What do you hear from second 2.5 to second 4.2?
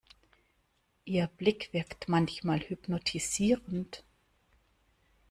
hypnotisierend.